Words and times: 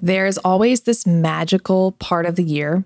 There's 0.00 0.38
always 0.38 0.82
this 0.82 1.06
magical 1.06 1.92
part 1.92 2.26
of 2.26 2.36
the 2.36 2.44
year 2.44 2.84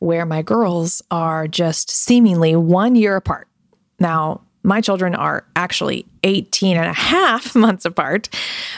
where 0.00 0.26
my 0.26 0.42
girls 0.42 1.02
are 1.10 1.46
just 1.46 1.90
seemingly 1.90 2.56
one 2.56 2.94
year 2.94 3.16
apart. 3.16 3.48
Now, 4.00 4.42
my 4.64 4.80
children 4.80 5.14
are 5.14 5.44
actually 5.56 6.04
18 6.24 6.76
and 6.76 6.86
a 6.86 6.92
half 6.92 7.54
months 7.56 7.84
apart, 7.84 8.28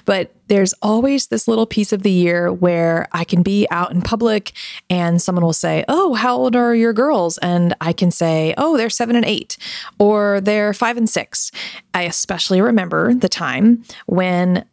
but 0.04 0.32
there's 0.46 0.72
always 0.82 1.29
this 1.29 1.48
little 1.48 1.66
piece 1.66 1.93
of 1.93 2.03
the 2.03 2.11
year 2.11 2.53
where 2.53 3.08
I 3.12 3.24
can 3.24 3.43
be 3.43 3.66
out 3.71 3.92
in 3.92 4.03
public 4.03 4.53
and 4.88 5.21
someone 5.21 5.44
will 5.44 5.53
say, 5.53 5.85
Oh, 5.88 6.15
how 6.15 6.37
old 6.37 6.54
are 6.54 6.74
your 6.74 6.92
girls? 6.92 7.38
And 7.38 7.74
I 7.81 7.92
can 7.92 8.10
say, 8.10 8.54
Oh, 8.58 8.76
they're 8.76 8.90
seven 8.90 9.17
and 9.17 9.24
eight, 9.24 9.56
or 9.99 10.40
they're 10.40 10.74
five 10.74 10.97
and 10.97 11.08
six. 11.08 11.51
I 11.94 12.03
especially 12.03 12.60
remember 12.60 13.15
the 13.15 13.28
time 13.28 13.85
when 14.06 14.65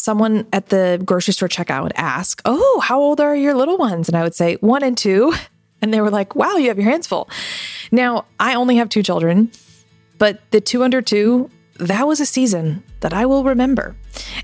someone 0.00 0.46
at 0.52 0.68
the 0.68 1.00
grocery 1.04 1.34
store 1.34 1.48
checkout 1.48 1.82
would 1.82 1.92
ask, 1.96 2.40
Oh, 2.44 2.80
how 2.80 3.00
old 3.00 3.20
are 3.20 3.36
your 3.36 3.54
little 3.54 3.76
ones? 3.76 4.08
And 4.08 4.16
I 4.16 4.22
would 4.22 4.34
say, 4.34 4.56
One 4.56 4.82
and 4.82 4.96
two. 4.96 5.32
And 5.82 5.94
they 5.94 6.02
were 6.02 6.10
like, 6.10 6.36
Wow, 6.36 6.56
you 6.56 6.68
have 6.68 6.76
your 6.76 6.90
hands 6.90 7.06
full. 7.06 7.30
Now, 7.90 8.26
I 8.38 8.54
only 8.54 8.76
have 8.76 8.90
two 8.90 9.02
children, 9.02 9.50
but 10.18 10.38
the 10.50 10.60
two 10.60 10.82
under 10.82 11.00
two, 11.00 11.50
that 11.78 12.06
was 12.06 12.20
a 12.20 12.26
season 12.26 12.82
that 13.00 13.14
I 13.14 13.24
will 13.24 13.44
remember. 13.44 13.96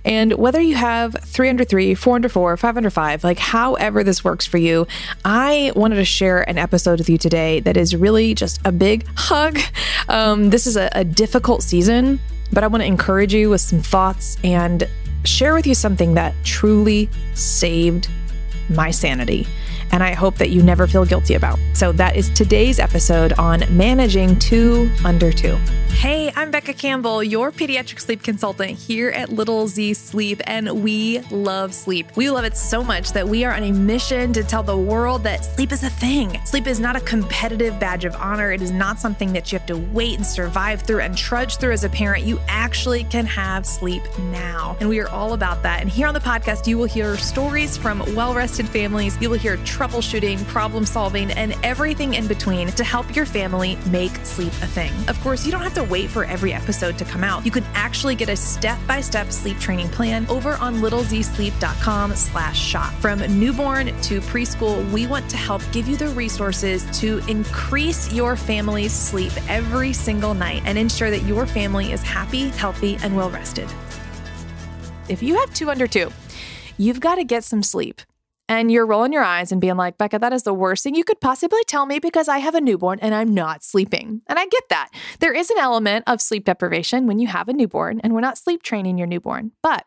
And 0.05 0.33
whether 0.35 0.61
you 0.61 0.75
have 0.77 1.15
303, 1.23 1.95
404, 1.95 2.57
505, 2.57 3.25
like 3.25 3.39
however 3.39 4.03
this 4.03 4.25
works 4.25 4.47
for 4.47 4.57
you, 4.57 4.87
I 5.25 5.73
wanted 5.77 5.97
to 5.97 6.05
share 6.05 6.49
an 6.49 6.57
episode 6.57 6.99
with 6.99 7.11
you 7.11 7.19
today 7.19 7.61
that 7.61 7.77
is 7.77 7.95
really 7.95 8.35
just 8.35 8.61
a 8.65 8.73
big 8.73 9.07
hug. 9.17 9.59
Um, 10.09 10.51
this 10.51 10.67
is 10.67 10.77
a, 10.77 10.89
a 10.93 11.05
difficult 11.05 11.63
season, 11.63 12.21
but 12.53 12.65
I 12.65 12.67
want 12.67 12.83
to 12.83 12.87
encourage 12.87 13.35
you 13.35 13.51
with 13.51 13.61
some 13.61 13.81
thoughts 13.81 14.39
and 14.43 14.89
share 15.27 15.55
with 15.55 15.67
you 15.67 15.75
something 15.75 16.15
that 16.15 16.35
truly 16.45 17.09
saved 17.35 18.09
my 18.69 18.91
sanity 18.91 19.47
and 19.93 20.03
I 20.03 20.15
hope 20.15 20.37
that 20.37 20.51
you 20.51 20.63
never 20.63 20.87
feel 20.87 21.05
guilty 21.05 21.35
about. 21.35 21.59
So 21.75 21.93
that 21.93 22.17
is 22.17 22.31
today's 22.31 22.79
episode 22.79 23.33
on 23.35 23.65
managing 23.71 24.39
two 24.39 24.91
under 25.05 25.33
two. 25.33 25.57
Hey, 25.89 26.26
I'm 26.47 26.53
Becca 26.53 26.75
Campbell, 26.75 27.25
your 27.25 27.51
pediatric 27.51 27.99
sleep 27.99 28.23
consultant 28.23 28.79
here 28.79 29.11
at 29.11 29.31
Little 29.31 29.67
Z 29.67 29.95
Sleep, 29.95 30.41
and 30.47 30.85
we 30.85 31.19
love 31.33 31.75
sleep. 31.75 32.17
We 32.17 32.31
love 32.31 32.45
it 32.45 32.57
so 32.57 32.85
much 32.85 33.11
that 33.15 33.27
we 33.27 33.45
are 33.45 33.53
on 33.53 33.65
a 33.65 33.73
mission 33.73 34.33
to 34.33 34.45
tell 34.45 34.63
the 34.63 34.77
world 34.79 35.25
that 35.25 35.45
sleep 35.45 35.73
is 35.73 35.83
a 35.83 35.91
thing. 35.91 36.41
Sleep 36.45 36.69
is 36.69 36.79
not 36.79 36.95
a 36.95 37.01
competitive 37.01 37.81
badge 37.81 38.05
of 38.05 38.15
honor, 38.15 38.53
it 38.53 38.63
is 38.63 38.71
not 38.71 39.01
something 39.01 39.33
that 39.33 39.51
you 39.51 39.59
have 39.59 39.67
to 39.67 39.77
wait 39.77 40.19
and 40.19 40.25
survive 40.25 40.83
through 40.83 41.01
and 41.01 41.17
trudge 41.19 41.57
through 41.57 41.73
as 41.73 41.83
a 41.83 41.89
parent. 41.89 42.25
You 42.25 42.39
actually 42.47 43.03
can 43.03 43.27
have 43.27 43.67
sleep 43.67 44.05
now. 44.31 44.77
And 44.79 44.89
we 44.89 45.01
are 45.01 45.09
all 45.09 45.33
about 45.33 45.65
that. 45.65 45.81
And 45.81 45.91
here 45.91 46.07
on 46.07 46.15
the 46.15 46.21
podcast, 46.21 46.69
you 46.69 46.79
will 46.79 46.85
hear 46.85 47.17
stories 47.17 47.77
from 47.77 48.05
well 48.15 48.35
rested 48.35 48.69
families, 48.69 49.21
you 49.21 49.31
will 49.31 49.39
hear 49.39 49.57
troubleshooting, 49.59 50.47
problem 50.47 50.85
solving, 50.85 51.33
and 51.33 51.57
everything 51.65 52.15
in 52.15 52.29
between 52.29 52.69
to 52.69 52.85
help 52.85 53.17
your 53.17 53.27
family 53.27 53.77
make 53.91 54.15
sleep 54.19 54.53
a 54.63 54.69
thing. 54.69 54.93
Of 55.09 55.21
course, 55.23 55.45
you 55.45 55.51
don't 55.51 55.63
have 55.63 55.75
to 55.75 55.83
wait 55.83 56.09
for 56.09 56.25
every 56.25 56.36
episode 56.45 56.99
to 56.99 57.05
come 57.05 57.25
out. 57.25 57.45
You 57.45 57.51
can 57.51 57.65
actually 57.75 58.15
get 58.15 58.29
a 58.29 58.37
step-by-step 58.37 59.33
sleep 59.33 59.59
training 59.59 59.89
plan 59.89 60.27
over 60.29 60.55
on 60.55 60.77
littlezsleep.com 60.77 62.15
slash 62.15 62.59
shop. 62.59 62.93
From 62.95 63.21
newborn 63.39 63.87
to 64.03 64.21
preschool, 64.21 64.91
we 64.93 65.07
want 65.07 65.29
to 65.31 65.37
help 65.37 65.63
give 65.73 65.89
you 65.89 65.97
the 65.97 66.09
resources 66.09 66.85
to 67.01 67.19
increase 67.29 68.13
your 68.13 68.37
family's 68.37 68.93
sleep 68.93 69.33
every 69.49 69.93
single 69.93 70.35
night 70.35 70.63
and 70.67 70.77
ensure 70.77 71.11
that 71.11 71.23
your 71.23 71.47
family 71.47 71.93
is 71.93 72.03
happy, 72.03 72.49
healthy, 72.49 72.99
and 73.03 73.17
well 73.17 73.31
rested. 73.31 73.69
If 75.09 75.23
you 75.23 75.37
have 75.37 75.55
two 75.55 75.71
under 75.71 75.87
two, 75.87 76.13
you've 76.77 77.01
got 77.01 77.17
to 77.17 77.25
get 77.25 77.45
some 77.45 77.63
sleep 77.63 78.03
and 78.49 78.71
you're 78.71 78.87
rolling 78.87 79.13
your 79.13 79.23
eyes 79.23 79.51
and 79.51 79.61
being 79.61 79.77
like, 79.77 79.99
Becca, 79.99 80.19
that 80.19 80.33
is 80.33 80.45
the 80.45 80.55
worst 80.55 80.85
thing 80.85 80.95
you 80.95 81.05
could 81.05 81.21
possibly 81.21 81.63
tell 81.67 81.87
me 81.87 81.99
because 81.99 82.29
I 82.29 82.39
have 82.39 82.55
a 82.55 82.61
newborn 82.61 82.99
and 83.01 83.15
I'm 83.15 83.35
not 83.35 83.65
sleeping. 83.65 84.23
And 84.27 84.39
I 84.39 84.47
get 84.47 84.69
that. 84.71 84.91
There 85.21 85.35
is 85.35 85.51
an 85.51 85.59
element 85.59 86.05
of 86.07 86.21
sleep 86.21 86.45
deprivation 86.45 87.07
when 87.07 87.19
you 87.19 87.27
have 87.27 87.49
a 87.49 87.53
newborn, 87.53 88.01
and 88.01 88.13
we're 88.15 88.21
not 88.21 88.39
sleep 88.39 88.63
training 88.63 88.99
your 88.99 89.07
newborn. 89.07 89.53
But 89.63 89.87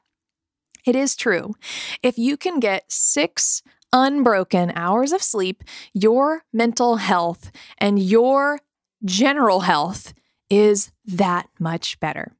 it 0.86 0.96
is 0.96 1.16
true. 1.16 1.56
If 2.02 2.18
you 2.18 2.38
can 2.38 2.59
get 2.59 2.92
six 2.92 3.62
unbroken 3.92 4.72
hours 4.76 5.12
of 5.12 5.24
sleep, 5.24 5.64
your 5.94 6.44
mental 6.53 6.97
health 6.97 7.52
and 7.78 8.00
your 8.00 8.59
general 9.06 9.62
health 9.62 10.14
is 10.50 10.91
that 11.06 11.47
much 11.59 12.00
better. 12.00 12.34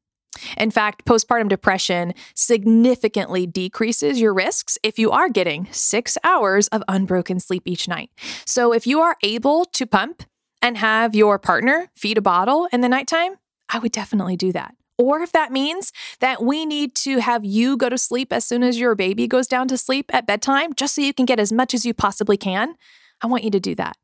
In 0.58 0.72
fact, 0.72 1.06
postpartum 1.06 1.50
depression 1.50 2.14
significantly 2.36 3.46
decreases 3.46 4.20
your 4.20 4.34
risks 4.34 4.78
if 4.84 5.00
you 5.00 5.12
are 5.12 5.30
getting 5.30 5.68
six 5.72 6.18
hours 6.24 6.68
of 6.70 6.84
unbroken 6.88 7.40
sleep 7.40 7.64
each 7.66 7.88
night. 7.88 8.10
So, 8.46 8.74
if 8.74 8.88
you 8.88 9.00
are 9.02 9.18
able 9.24 9.66
to 9.66 9.86
pump 9.86 10.24
and 10.62 10.78
have 10.78 11.16
your 11.16 11.40
partner 11.40 11.90
feed 11.96 12.18
a 12.18 12.22
bottle 12.22 12.68
in 12.72 12.82
the 12.82 12.90
nighttime, 12.90 13.36
I 13.70 13.80
would 13.80 13.92
definitely 13.92 14.36
do 14.36 14.52
that. 14.52 14.76
Or 14.98 15.22
if 15.22 15.32
that 15.32 15.54
means 15.54 15.94
that 16.20 16.44
we 16.44 16.66
need 16.66 16.94
to 16.96 17.20
have 17.20 17.46
you 17.46 17.78
go 17.78 17.88
to 17.88 17.98
sleep 17.98 18.34
as 18.34 18.44
soon 18.44 18.64
as 18.64 18.78
your 18.78 18.96
baby 18.96 19.28
goes 19.28 19.48
down 19.48 19.70
to 19.70 19.78
sleep 19.78 20.14
at 20.14 20.28
bedtime, 20.28 20.74
just 20.74 20.96
so 20.96 21.02
you 21.02 21.14
can 21.14 21.26
get 21.26 21.40
as 21.40 21.54
much 21.54 21.74
as 21.74 21.86
you 21.86 21.94
possibly 21.94 22.36
can, 22.36 22.76
I 23.22 23.28
want 23.28 23.46
you 23.46 23.52
to 23.52 23.62
do 23.62 23.76
that. 23.76 23.96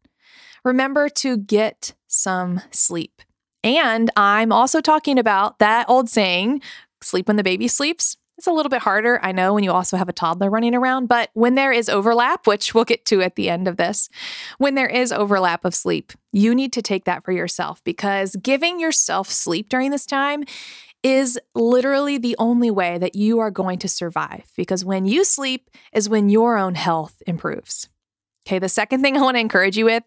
Remember 0.63 1.09
to 1.09 1.37
get 1.37 1.93
some 2.07 2.61
sleep. 2.71 3.21
And 3.65 4.11
I'm 4.15 4.51
also 4.51 4.79
talking 4.79 5.17
about 5.17 5.57
that 5.57 5.89
old 5.89 6.07
saying 6.07 6.61
sleep 7.01 7.27
when 7.27 7.35
the 7.35 7.43
baby 7.43 7.67
sleeps. 7.67 8.15
It's 8.37 8.47
a 8.47 8.51
little 8.51 8.69
bit 8.69 8.81
harder, 8.81 9.19
I 9.23 9.31
know, 9.31 9.53
when 9.53 9.63
you 9.63 9.71
also 9.71 9.95
have 9.95 10.09
a 10.09 10.13
toddler 10.13 10.49
running 10.49 10.75
around, 10.75 11.07
but 11.07 11.29
when 11.33 11.55
there 11.55 11.71
is 11.71 11.87
overlap, 11.87 12.45
which 12.45 12.75
we'll 12.75 12.83
get 12.83 13.05
to 13.05 13.21
at 13.21 13.35
the 13.35 13.49
end 13.49 13.65
of 13.65 13.77
this, 13.77 14.09
when 14.57 14.75
there 14.75 14.89
is 14.89 15.13
overlap 15.13 15.63
of 15.63 15.73
sleep, 15.73 16.11
you 16.33 16.53
need 16.53 16.73
to 16.73 16.81
take 16.81 17.05
that 17.05 17.23
for 17.23 17.31
yourself 17.31 17.81
because 17.85 18.35
giving 18.35 18.77
yourself 18.77 19.29
sleep 19.29 19.69
during 19.69 19.89
this 19.89 20.05
time 20.05 20.43
is 21.01 21.39
literally 21.53 22.17
the 22.17 22.35
only 22.37 22.69
way 22.69 22.97
that 22.97 23.15
you 23.15 23.39
are 23.39 23.51
going 23.51 23.79
to 23.79 23.87
survive 23.87 24.51
because 24.57 24.83
when 24.83 25.05
you 25.05 25.23
sleep 25.23 25.69
is 25.93 26.09
when 26.09 26.29
your 26.29 26.57
own 26.57 26.75
health 26.75 27.23
improves. 27.25 27.87
Okay, 28.45 28.59
the 28.59 28.69
second 28.69 29.01
thing 29.01 29.17
I 29.17 29.21
want 29.21 29.37
to 29.37 29.41
encourage 29.41 29.77
you 29.77 29.85
with 29.85 30.03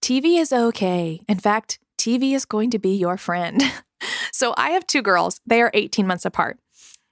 TV 0.00 0.40
is 0.40 0.50
okay. 0.50 1.20
In 1.28 1.38
fact, 1.38 1.78
TV 2.00 2.34
is 2.34 2.46
going 2.46 2.70
to 2.70 2.78
be 2.78 2.96
your 2.96 3.18
friend. 3.18 3.62
so 4.32 4.54
I 4.56 4.70
have 4.70 4.86
two 4.86 5.02
girls, 5.02 5.40
they 5.46 5.60
are 5.60 5.70
18 5.74 6.06
months 6.06 6.24
apart. 6.24 6.58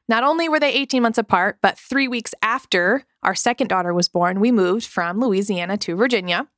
Not 0.09 0.25
only 0.25 0.49
were 0.49 0.59
they 0.59 0.73
18 0.73 1.03
months 1.03 1.19
apart, 1.19 1.59
but 1.61 1.79
three 1.79 2.09
weeks 2.09 2.35
after 2.41 3.05
our 3.23 3.35
second 3.35 3.69
daughter 3.69 3.93
was 3.93 4.09
born, 4.09 4.41
we 4.41 4.51
moved 4.51 4.87
from 4.87 5.21
Louisiana 5.21 5.77
to 5.77 5.95
Virginia. 5.95 6.49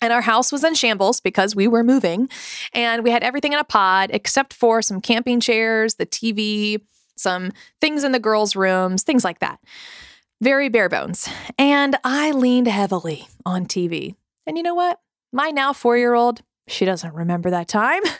And 0.00 0.12
our 0.12 0.22
house 0.22 0.50
was 0.50 0.64
in 0.64 0.74
shambles 0.74 1.20
because 1.20 1.54
we 1.54 1.68
were 1.68 1.84
moving. 1.84 2.30
And 2.72 3.04
we 3.04 3.10
had 3.10 3.22
everything 3.22 3.52
in 3.52 3.58
a 3.58 3.64
pod 3.64 4.10
except 4.12 4.54
for 4.54 4.80
some 4.80 5.00
camping 5.00 5.40
chairs, 5.40 5.96
the 5.96 6.06
TV, 6.06 6.80
some 7.16 7.52
things 7.80 8.04
in 8.04 8.12
the 8.12 8.20
girls' 8.20 8.56
rooms, 8.56 9.02
things 9.02 9.24
like 9.24 9.40
that. 9.40 9.60
Very 10.40 10.68
bare 10.68 10.88
bones. 10.88 11.28
And 11.58 11.96
I 12.04 12.30
leaned 12.30 12.68
heavily 12.68 13.28
on 13.44 13.66
TV. 13.66 14.14
And 14.46 14.56
you 14.56 14.62
know 14.62 14.74
what? 14.74 15.00
My 15.32 15.50
now 15.50 15.72
four 15.72 15.98
year 15.98 16.14
old, 16.14 16.42
she 16.68 16.84
doesn't 16.84 17.14
remember 17.14 17.50
that 17.50 17.68
time. 17.68 18.02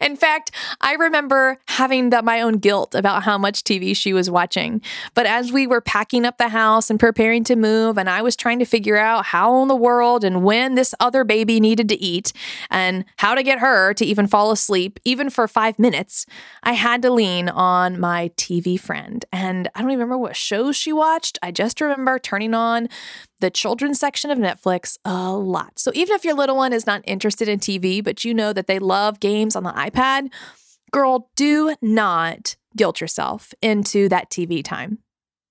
In 0.00 0.16
fact, 0.16 0.50
I 0.80 0.94
remember 0.94 1.58
having 1.68 2.10
the, 2.10 2.22
my 2.22 2.40
own 2.40 2.54
guilt 2.54 2.94
about 2.94 3.22
how 3.22 3.38
much 3.38 3.62
TV 3.62 3.96
she 3.96 4.12
was 4.12 4.30
watching. 4.30 4.82
But 5.14 5.26
as 5.26 5.52
we 5.52 5.66
were 5.66 5.80
packing 5.80 6.24
up 6.24 6.38
the 6.38 6.48
house 6.48 6.90
and 6.90 6.98
preparing 6.98 7.44
to 7.44 7.56
move, 7.56 7.98
and 7.98 8.10
I 8.10 8.22
was 8.22 8.36
trying 8.36 8.58
to 8.58 8.64
figure 8.64 8.96
out 8.96 9.26
how 9.26 9.62
in 9.62 9.68
the 9.68 9.76
world 9.76 10.24
and 10.24 10.42
when 10.42 10.74
this 10.74 10.94
other 10.98 11.24
baby 11.24 11.60
needed 11.60 11.88
to 11.90 12.00
eat 12.00 12.32
and 12.70 13.04
how 13.16 13.34
to 13.34 13.42
get 13.42 13.60
her 13.60 13.94
to 13.94 14.04
even 14.04 14.26
fall 14.26 14.50
asleep, 14.50 14.98
even 15.04 15.30
for 15.30 15.46
five 15.46 15.78
minutes, 15.78 16.26
I 16.62 16.72
had 16.72 17.02
to 17.02 17.10
lean 17.10 17.48
on 17.48 18.00
my 18.00 18.30
TV 18.36 18.78
friend. 18.78 19.24
And 19.32 19.68
I 19.74 19.82
don't 19.82 19.90
even 19.90 20.00
remember 20.00 20.18
what 20.18 20.36
shows 20.36 20.76
she 20.76 20.92
watched. 20.92 21.38
I 21.42 21.52
just 21.52 21.80
remember 21.80 22.18
turning 22.18 22.54
on 22.54 22.88
the 23.42 23.50
children's 23.50 23.98
section 23.98 24.30
of 24.30 24.38
Netflix 24.38 24.96
a 25.04 25.32
lot. 25.32 25.78
So 25.78 25.90
even 25.94 26.14
if 26.14 26.24
your 26.24 26.34
little 26.34 26.56
one 26.56 26.72
is 26.72 26.86
not 26.86 27.02
interested 27.04 27.48
in 27.48 27.58
TV, 27.58 28.02
but 28.02 28.24
you 28.24 28.32
know 28.32 28.52
that 28.52 28.68
they 28.68 28.78
love 28.78 29.18
games 29.18 29.56
on 29.56 29.64
the 29.64 29.72
iPad, 29.72 30.32
girl, 30.92 31.28
do 31.34 31.74
not 31.82 32.54
guilt 32.76 33.00
yourself 33.00 33.52
into 33.60 34.08
that 34.10 34.30
TV 34.30 34.64
time. 34.64 34.98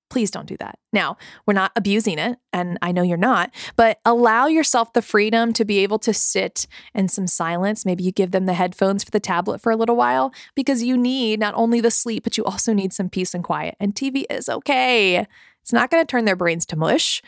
Please 0.10 0.32
don't 0.32 0.46
do 0.46 0.56
that. 0.58 0.80
Now, 0.94 1.18
we're 1.46 1.54
not 1.54 1.74
abusing 1.76 2.18
it, 2.18 2.38
and 2.54 2.78
I 2.82 2.94
know 2.94 3.02
you're 3.02 3.18
not, 3.18 3.54
but 3.76 4.00
allow 4.06 4.48
yourself 4.48 4.94
the 4.94 5.02
freedom 5.02 5.52
to 5.54 5.66
be 5.66 5.80
able 5.80 6.00
to 6.00 6.14
sit 6.14 6.68
in 6.94 7.10
some 7.10 7.28
silence. 7.28 7.86
Maybe 7.86 8.04
you 8.06 8.12
give 8.12 8.32
them 8.32 8.46
the 8.46 8.54
headphones 8.54 9.04
for 9.04 9.12
the 9.12 9.20
tablet 9.20 9.62
for 9.62 9.72
a 9.72 9.78
little 9.78 9.96
while 9.98 10.34
because 10.56 10.82
you 10.82 10.98
need 10.98 11.40
not 11.40 11.54
only 11.56 11.82
the 11.82 11.92
sleep, 11.92 12.24
but 12.24 12.38
you 12.38 12.46
also 12.46 12.74
need 12.74 12.94
some 12.94 13.10
peace 13.10 13.34
and 13.34 13.44
quiet. 13.44 13.76
And 13.80 13.96
TV 13.96 14.24
is 14.30 14.48
okay. 14.48 15.28
It's 15.62 15.74
not 15.74 15.92
going 15.92 16.02
to 16.02 16.10
turn 16.10 16.26
their 16.26 16.36
brains 16.36 16.66
to 16.68 16.76
mush. 16.76 17.22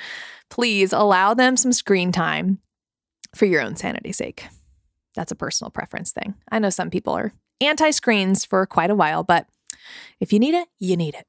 Please 0.53 0.93
allow 0.93 1.33
them 1.33 1.57
some 1.57 1.73
screen 1.73 2.11
time 2.11 2.59
for 3.33 3.45
your 3.45 3.59
own 3.59 3.75
sanity's 3.75 4.17
sake. 4.17 4.45
That's 5.15 5.31
a 5.31 5.35
personal 5.35 5.71
preference 5.71 6.11
thing. 6.11 6.35
I 6.51 6.59
know 6.59 6.69
some 6.69 6.91
people 6.91 7.13
are 7.13 7.33
anti 7.59 7.89
screens 7.89 8.45
for 8.45 8.63
quite 8.67 8.91
a 8.91 8.95
while, 8.95 9.23
but 9.23 9.47
if 10.19 10.31
you 10.31 10.37
need 10.37 10.53
it, 10.53 10.67
you 10.77 10.95
need 10.95 11.15
it. 11.15 11.25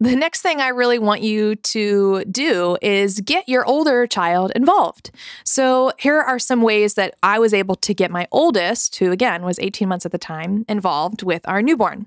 The 0.00 0.16
next 0.16 0.42
thing 0.42 0.60
I 0.60 0.68
really 0.68 0.98
want 0.98 1.22
you 1.22 1.56
to 1.56 2.24
do 2.24 2.76
is 2.82 3.20
get 3.20 3.48
your 3.48 3.64
older 3.64 4.06
child 4.06 4.52
involved. 4.54 5.10
So, 5.44 5.92
here 5.98 6.20
are 6.20 6.38
some 6.38 6.62
ways 6.62 6.94
that 6.94 7.14
I 7.22 7.38
was 7.38 7.54
able 7.54 7.76
to 7.76 7.94
get 7.94 8.10
my 8.10 8.26
oldest, 8.30 8.96
who 8.96 9.10
again 9.10 9.44
was 9.44 9.58
18 9.58 9.88
months 9.88 10.06
at 10.06 10.12
the 10.12 10.18
time, 10.18 10.64
involved 10.68 11.22
with 11.22 11.46
our 11.48 11.62
newborn. 11.62 12.06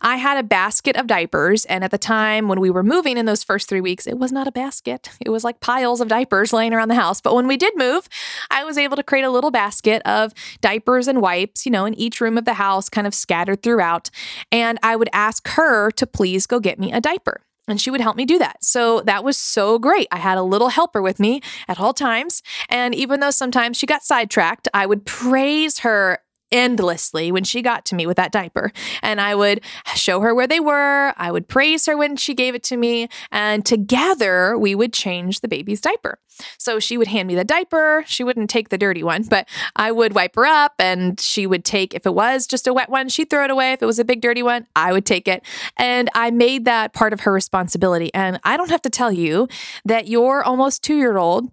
I 0.00 0.16
had 0.16 0.38
a 0.38 0.42
basket 0.42 0.96
of 0.96 1.06
diapers, 1.06 1.64
and 1.66 1.84
at 1.84 1.90
the 1.90 1.98
time 1.98 2.48
when 2.48 2.60
we 2.60 2.70
were 2.70 2.82
moving 2.82 3.16
in 3.16 3.26
those 3.26 3.42
first 3.42 3.68
three 3.68 3.80
weeks, 3.80 4.06
it 4.06 4.18
was 4.18 4.32
not 4.32 4.48
a 4.48 4.52
basket. 4.52 5.10
It 5.20 5.30
was 5.30 5.44
like 5.44 5.60
piles 5.60 6.00
of 6.00 6.08
diapers 6.08 6.52
laying 6.52 6.72
around 6.72 6.88
the 6.88 6.94
house. 6.94 7.20
But 7.20 7.34
when 7.34 7.46
we 7.46 7.56
did 7.56 7.76
move, 7.76 8.08
I 8.50 8.64
was 8.64 8.78
able 8.78 8.96
to 8.96 9.02
create 9.02 9.24
a 9.24 9.30
little 9.30 9.50
basket 9.50 10.02
of 10.04 10.32
diapers 10.60 11.08
and 11.08 11.20
wipes, 11.20 11.66
you 11.66 11.72
know, 11.72 11.84
in 11.84 11.94
each 11.94 12.20
room 12.20 12.38
of 12.38 12.44
the 12.44 12.54
house, 12.54 12.88
kind 12.88 13.06
of 13.06 13.14
scattered 13.14 13.62
throughout. 13.62 14.10
And 14.50 14.78
I 14.82 14.96
would 14.96 15.10
ask 15.12 15.46
her 15.48 15.90
to 15.92 16.06
please 16.06 16.46
go 16.46 16.60
get 16.60 16.78
me 16.78 16.87
a 16.92 17.00
diaper 17.00 17.42
and 17.68 17.80
she 17.80 17.90
would 17.90 18.00
help 18.00 18.16
me 18.16 18.24
do 18.24 18.38
that. 18.38 18.64
So 18.64 19.00
that 19.02 19.22
was 19.22 19.36
so 19.36 19.78
great. 19.78 20.08
I 20.10 20.18
had 20.18 20.38
a 20.38 20.42
little 20.42 20.68
helper 20.68 21.02
with 21.02 21.20
me 21.20 21.40
at 21.68 21.78
all 21.78 21.92
times. 21.92 22.42
And 22.68 22.94
even 22.94 23.20
though 23.20 23.30
sometimes 23.30 23.76
she 23.76 23.86
got 23.86 24.02
sidetracked, 24.02 24.68
I 24.72 24.86
would 24.86 25.04
praise 25.04 25.80
her 25.80 26.18
endlessly 26.50 27.30
when 27.32 27.44
she 27.44 27.62
got 27.62 27.84
to 27.86 27.94
me 27.94 28.06
with 28.06 28.16
that 28.16 28.32
diaper. 28.32 28.72
And 29.02 29.20
I 29.20 29.34
would 29.34 29.60
show 29.94 30.20
her 30.20 30.34
where 30.34 30.46
they 30.46 30.60
were. 30.60 31.14
I 31.16 31.30
would 31.30 31.48
praise 31.48 31.86
her 31.86 31.96
when 31.96 32.16
she 32.16 32.34
gave 32.34 32.54
it 32.54 32.62
to 32.64 32.76
me. 32.76 33.08
And 33.30 33.64
together 33.64 34.56
we 34.56 34.74
would 34.74 34.92
change 34.92 35.40
the 35.40 35.48
baby's 35.48 35.80
diaper. 35.80 36.18
So 36.56 36.78
she 36.78 36.96
would 36.96 37.08
hand 37.08 37.28
me 37.28 37.34
the 37.34 37.44
diaper. 37.44 38.04
She 38.06 38.22
wouldn't 38.22 38.50
take 38.50 38.68
the 38.68 38.78
dirty 38.78 39.02
one, 39.02 39.24
but 39.24 39.48
I 39.76 39.90
would 39.90 40.14
wipe 40.14 40.36
her 40.36 40.46
up 40.46 40.74
and 40.78 41.18
she 41.18 41.46
would 41.46 41.64
take, 41.64 41.94
if 41.94 42.06
it 42.06 42.14
was 42.14 42.46
just 42.46 42.66
a 42.66 42.72
wet 42.72 42.88
one, 42.88 43.08
she'd 43.08 43.30
throw 43.30 43.44
it 43.44 43.50
away. 43.50 43.72
If 43.72 43.82
it 43.82 43.86
was 43.86 43.98
a 43.98 44.04
big 44.04 44.20
dirty 44.20 44.42
one, 44.42 44.66
I 44.76 44.92
would 44.92 45.04
take 45.04 45.26
it. 45.26 45.44
And 45.76 46.08
I 46.14 46.30
made 46.30 46.64
that 46.64 46.92
part 46.92 47.12
of 47.12 47.20
her 47.20 47.32
responsibility. 47.32 48.12
And 48.14 48.38
I 48.44 48.56
don't 48.56 48.70
have 48.70 48.82
to 48.82 48.90
tell 48.90 49.12
you 49.12 49.48
that 49.84 50.08
your 50.08 50.44
almost 50.44 50.82
two 50.82 50.96
year 50.96 51.18
old 51.18 51.50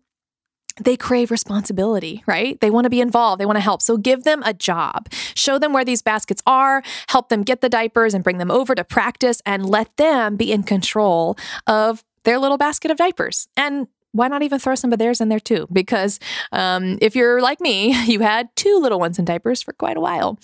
they 0.78 0.98
crave 0.98 1.32
responsibility, 1.32 2.24
right? 2.26 2.60
They 2.60 2.70
want 2.70 2.86
to 2.86 2.90
be 2.90 3.02
involved, 3.02 3.40
they 3.40 3.46
want 3.46 3.58
to 3.58 3.62
help. 3.62 3.82
So 3.82 3.98
give 3.98 4.24
them 4.24 4.44
a 4.46 4.54
job. 4.54 5.08
Show 5.36 5.58
them 5.58 5.74
where 5.74 5.86
these 5.86 6.02
baskets 6.02 6.42
are, 6.46 6.84
help 7.08 7.30
them 7.30 7.44
get 7.44 7.62
the 7.62 7.70
diapers 7.70 8.14
and 8.14 8.24
bring 8.24 8.38
them 8.38 8.52
over 8.52 8.76
to 8.76 8.84
practice 8.84 9.42
and 9.46 9.70
let 9.70 9.96
them 9.98 10.36
be 10.36 10.52
in 10.52 10.64
control 10.64 11.38
of 11.68 12.04
their 12.24 12.40
little 12.40 12.58
basket 12.58 12.92
of 12.92 12.98
diapers. 12.98 13.48
And 13.56 13.88
why 14.16 14.30
not 14.30 14.44
even 14.44 14.60
throw 14.60 14.76
some 14.76 14.94
of 14.94 15.00
theirs 15.00 15.20
in 15.20 15.28
there 15.28 15.42
too? 15.42 15.68
Because 15.72 16.20
um, 16.54 16.98
if 17.02 17.16
you're 17.16 17.42
like 17.42 17.60
me, 17.60 17.94
you 18.06 18.22
had 18.22 18.48
two 18.56 18.80
little 18.80 19.00
ones 19.00 19.20
in 19.20 19.26
diapers 19.26 19.62
for 19.62 19.74
quite 19.74 19.98
a 19.98 20.00
while. 20.00 20.40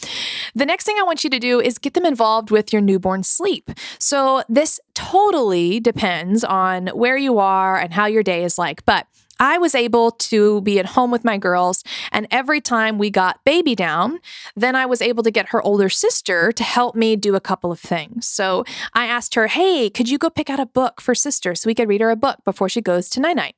The 0.53 0.65
next 0.65 0.83
thing 0.83 0.97
I 0.99 1.03
want 1.03 1.23
you 1.23 1.29
to 1.29 1.39
do 1.39 1.61
is 1.61 1.77
get 1.77 1.93
them 1.93 2.05
involved 2.05 2.51
with 2.51 2.73
your 2.73 2.81
newborn 2.81 3.23
sleep. 3.23 3.71
So, 3.97 4.43
this 4.49 4.79
totally 4.93 5.79
depends 5.79 6.43
on 6.43 6.87
where 6.87 7.17
you 7.17 7.39
are 7.39 7.77
and 7.77 7.93
how 7.93 8.05
your 8.05 8.23
day 8.23 8.43
is 8.43 8.57
like. 8.57 8.85
But 8.85 9.07
I 9.41 9.57
was 9.57 9.73
able 9.73 10.11
to 10.11 10.61
be 10.61 10.79
at 10.79 10.85
home 10.85 11.09
with 11.09 11.25
my 11.25 11.37
girls. 11.37 11.83
And 12.11 12.27
every 12.29 12.61
time 12.61 12.99
we 12.99 13.09
got 13.09 13.43
baby 13.43 13.73
down, 13.73 14.19
then 14.55 14.75
I 14.75 14.85
was 14.85 15.01
able 15.01 15.23
to 15.23 15.31
get 15.31 15.49
her 15.49 15.61
older 15.63 15.89
sister 15.89 16.51
to 16.51 16.63
help 16.63 16.95
me 16.95 17.15
do 17.15 17.33
a 17.33 17.41
couple 17.41 17.71
of 17.71 17.79
things. 17.79 18.27
So 18.27 18.63
I 18.93 19.07
asked 19.07 19.33
her, 19.33 19.47
Hey, 19.47 19.89
could 19.89 20.07
you 20.09 20.19
go 20.19 20.29
pick 20.29 20.51
out 20.51 20.59
a 20.59 20.67
book 20.67 21.01
for 21.01 21.15
sister 21.15 21.55
so 21.55 21.67
we 21.67 21.73
could 21.73 21.89
read 21.89 22.01
her 22.01 22.11
a 22.11 22.15
book 22.15 22.37
before 22.45 22.69
she 22.69 22.81
goes 22.81 23.09
to 23.09 23.19
night 23.19 23.35
night? 23.35 23.55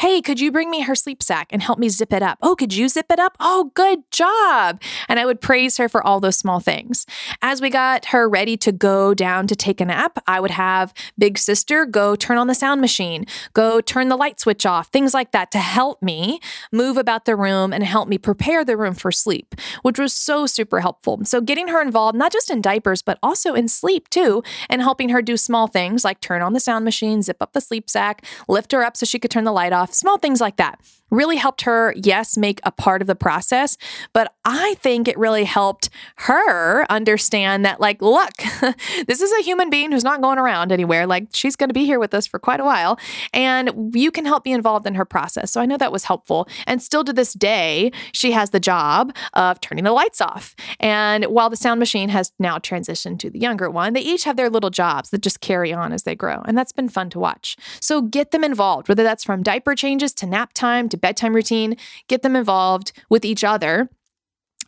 Hey, 0.00 0.22
could 0.22 0.38
you 0.38 0.52
bring 0.52 0.70
me 0.70 0.82
her 0.82 0.94
sleep 0.94 1.22
sack 1.22 1.48
and 1.50 1.62
help 1.62 1.78
me 1.78 1.88
zip 1.88 2.12
it 2.12 2.22
up? 2.22 2.38
Oh, 2.40 2.54
could 2.54 2.74
you 2.74 2.88
zip 2.88 3.06
it 3.10 3.18
up? 3.18 3.36
Oh, 3.40 3.72
good 3.74 4.00
job. 4.10 4.80
And 5.08 5.18
I 5.18 5.26
would 5.26 5.40
praise 5.40 5.76
her 5.78 5.88
for 5.88 6.06
all 6.06 6.20
those 6.20 6.36
small 6.36 6.60
things. 6.60 7.06
As 7.42 7.60
we 7.60 7.70
got 7.70 8.06
her 8.06 8.28
ready 8.28 8.56
to 8.58 8.72
go 8.72 9.14
down 9.14 9.46
to 9.48 9.56
take 9.56 9.80
a 9.80 9.84
nap, 9.84 10.18
I 10.26 10.40
would 10.40 10.52
have 10.52 10.94
big 11.18 11.38
sister 11.38 11.84
go 11.84 12.14
turn 12.14 12.38
on 12.38 12.46
the 12.46 12.54
sound 12.54 12.80
machine, 12.80 13.26
go 13.54 13.80
turn 13.80 14.08
the 14.08 14.16
light 14.16 14.38
switch 14.38 14.64
off, 14.64 14.88
things 14.88 15.14
like 15.14 15.25
that 15.32 15.50
to 15.52 15.58
help 15.58 16.02
me 16.02 16.40
move 16.72 16.96
about 16.96 17.24
the 17.24 17.36
room 17.36 17.72
and 17.72 17.84
help 17.84 18.08
me 18.08 18.18
prepare 18.18 18.64
the 18.64 18.76
room 18.76 18.94
for 18.94 19.12
sleep, 19.12 19.54
which 19.82 19.98
was 19.98 20.12
so 20.12 20.46
super 20.46 20.80
helpful. 20.80 21.24
So 21.24 21.40
getting 21.40 21.68
her 21.68 21.80
involved, 21.80 22.16
not 22.16 22.32
just 22.32 22.50
in 22.50 22.60
diapers, 22.60 23.02
but 23.02 23.18
also 23.22 23.54
in 23.54 23.68
sleep 23.68 24.08
too, 24.08 24.42
and 24.68 24.82
helping 24.82 25.10
her 25.10 25.22
do 25.22 25.36
small 25.36 25.66
things 25.66 26.04
like 26.04 26.20
turn 26.20 26.42
on 26.42 26.52
the 26.52 26.60
sound 26.60 26.84
machine, 26.84 27.22
zip 27.22 27.38
up 27.40 27.52
the 27.52 27.60
sleep 27.60 27.88
sack, 27.88 28.24
lift 28.48 28.72
her 28.72 28.84
up 28.84 28.96
so 28.96 29.06
she 29.06 29.18
could 29.18 29.30
turn 29.30 29.44
the 29.44 29.52
light 29.52 29.72
off, 29.72 29.94
small 29.94 30.18
things 30.18 30.40
like 30.40 30.56
that 30.56 30.80
really 31.10 31.36
helped 31.36 31.62
her, 31.62 31.94
yes, 31.96 32.36
make 32.36 32.60
a 32.64 32.72
part 32.72 33.00
of 33.00 33.06
the 33.06 33.14
process, 33.14 33.76
but 34.12 34.32
I 34.44 34.74
think 34.74 35.08
it 35.08 35.18
really 35.18 35.44
helped 35.44 35.88
her 36.16 36.90
understand 36.90 37.64
that, 37.64 37.80
like, 37.80 38.02
look, 38.02 38.32
this 39.06 39.20
is 39.20 39.32
a 39.32 39.42
human 39.42 39.70
being 39.70 39.92
who's 39.92 40.04
not 40.04 40.20
going 40.20 40.38
around 40.38 40.72
anywhere. 40.72 41.06
Like, 41.06 41.28
she's 41.32 41.56
going 41.56 41.68
to 41.68 41.74
be 41.74 41.84
here 41.84 41.98
with 41.98 42.14
us 42.14 42.26
for 42.26 42.38
quite 42.38 42.60
a 42.60 42.64
while, 42.64 42.98
and 43.32 43.94
you 43.94 44.10
can 44.10 44.24
help 44.24 44.44
be 44.44 44.52
involved 44.52 44.86
in 44.86 44.94
her 44.94 45.04
process. 45.04 45.52
So 45.52 45.60
I 45.60 45.66
know 45.66 45.76
that 45.76 45.92
was 45.92 46.04
helpful. 46.04 46.48
And 46.66 46.82
still 46.82 47.04
to 47.04 47.12
this 47.12 47.32
day, 47.32 47.92
she 48.12 48.32
has 48.32 48.50
the 48.50 48.60
job 48.60 49.14
of 49.34 49.60
turning 49.60 49.84
the 49.84 49.92
lights 49.92 50.20
off. 50.20 50.54
And 50.80 51.24
while 51.26 51.50
the 51.50 51.56
sound 51.56 51.78
machine 51.78 52.08
has 52.08 52.32
now 52.38 52.58
transitioned 52.58 53.18
to 53.20 53.30
the 53.30 53.38
younger 53.38 53.70
one, 53.70 53.92
they 53.92 54.00
each 54.00 54.24
have 54.24 54.36
their 54.36 54.50
little 54.50 54.70
jobs 54.70 55.10
that 55.10 55.22
just 55.22 55.40
carry 55.40 55.72
on 55.72 55.92
as 55.92 56.02
they 56.02 56.14
grow. 56.14 56.42
And 56.46 56.56
that's 56.56 56.72
been 56.72 56.88
fun 56.88 57.10
to 57.10 57.18
watch. 57.18 57.56
So 57.80 58.02
get 58.02 58.30
them 58.30 58.44
involved, 58.44 58.88
whether 58.88 59.02
that's 59.02 59.24
from 59.24 59.42
diaper 59.42 59.74
changes 59.74 60.12
to 60.14 60.26
nap 60.26 60.52
time 60.52 60.88
bedtime 60.96 61.34
routine, 61.34 61.76
get 62.08 62.22
them 62.22 62.36
involved 62.36 62.92
with 63.08 63.24
each 63.24 63.44
other 63.44 63.88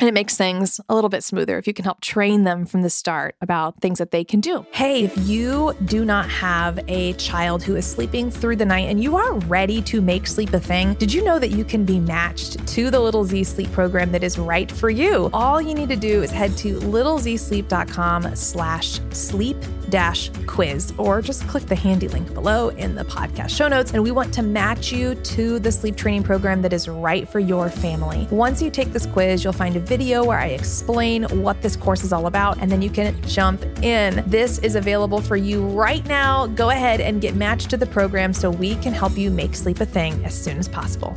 and 0.01 0.09
it 0.09 0.15
makes 0.15 0.37
things 0.37 0.81
a 0.89 0.95
little 0.95 1.11
bit 1.11 1.25
smoother 1.25 1.59
if 1.59 1.67
you 1.67 1.75
can 1.75 1.85
help 1.85 2.01
train 2.01 2.45
them 2.45 2.67
from 2.67 2.83
the 2.83 2.91
start 2.91 3.35
about 3.41 3.81
things 3.81 3.99
that 3.99 4.13
they 4.13 4.23
can 4.23 4.41
do. 4.41 4.65
Hey, 4.71 5.05
if 5.05 5.29
you 5.29 5.75
do 5.87 6.05
not 6.05 6.29
have 6.29 6.79
a 6.89 7.15
child 7.15 7.63
who 7.63 7.75
is 7.75 7.87
sleeping 7.87 8.31
through 8.31 8.57
the 8.57 8.65
night 8.65 8.89
and 8.89 9.03
you 9.03 9.17
are 9.17 9.35
ready 9.41 9.83
to 9.83 10.01
make 10.01 10.27
sleep 10.27 10.53
a 10.53 10.61
thing, 10.61 10.95
did 10.95 11.13
you 11.13 11.25
know 11.25 11.39
that 11.39 11.51
you 11.51 11.65
can 11.65 11.85
be 11.85 11.99
matched 11.99 12.65
to 12.69 12.91
the 12.91 13.01
Little 13.01 13.25
Z 13.25 13.45
Sleep 13.45 13.73
program 13.73 14.13
that 14.13 14.23
is 14.23 14.39
right 14.39 14.71
for 14.71 14.91
you? 14.91 15.31
All 15.33 15.61
you 15.61 15.75
need 15.75 15.89
to 15.89 15.97
do 15.97 16.23
is 16.23 16.31
head 16.31 16.57
to 16.59 16.79
littlezsleep.com 16.79 18.37
slash 18.37 19.01
sleep 19.11 19.57
dash 19.91 20.31
quiz 20.47 20.93
or 20.99 21.23
just 21.23 21.47
click 21.49 21.65
the 21.65 21.75
handy 21.75 22.09
link 22.09 22.33
below 22.35 22.69
in 22.71 22.95
the 22.95 23.05
podcast 23.05 23.51
show 23.51 23.69
notes 23.69 23.93
and 23.93 24.03
we 24.03 24.11
want 24.11 24.33
to 24.35 24.43
match 24.43 24.93
you 24.93 25.15
to 25.17 25.59
the 25.59 25.73
sleep 25.73 25.97
training 25.97 26.23
program 26.23 26.63
that 26.63 26.73
is 26.73 26.89
right 26.89 27.29
for 27.29 27.41
your 27.41 27.69
family. 27.69 28.27
Once 28.31 28.61
you 28.61 28.71
take 28.71 28.93
this 28.93 29.07
quiz, 29.07 29.43
you'll 29.45 29.53
find 29.53 29.77
a 29.77 29.81
video 29.81 30.25
where 30.25 30.39
I 30.39 30.49
explain 30.49 31.25
what 31.43 31.61
this 31.63 31.77
course 31.77 32.05
is 32.05 32.13
all 32.13 32.27
about, 32.27 32.59
and 32.59 32.71
then 32.71 32.83
you 32.83 32.91
can 32.91 33.21
jump 33.23 33.65
in. 33.83 34.23
This 34.27 34.59
is 34.59 34.75
available 34.75 35.21
for 35.21 35.37
you 35.37 35.67
right 35.69 36.05
now. 36.07 36.47
Go 36.47 36.71
ahead 36.71 37.01
and 37.01 37.21
get 37.21 37.35
matched 37.35 37.71
to 37.71 37.77
the 37.77 37.87
program 37.87 38.33
so 38.33 38.51
we 38.51 38.77
can 38.77 38.93
help 38.93 39.17
you 39.17 39.31
make 39.31 39.55
sleep 39.55 39.81
a 39.81 39.87
thing 39.87 40.25
as 40.25 40.41
soon 40.41 40.59
as 40.59 40.69
possible. 40.69 41.15